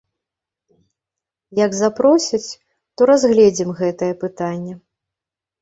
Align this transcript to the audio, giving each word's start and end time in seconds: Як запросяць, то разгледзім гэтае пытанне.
Як 1.65 1.71
запросяць, 1.81 2.49
то 2.95 3.01
разгледзім 3.13 3.69
гэтае 3.83 4.11
пытанне. 4.25 4.73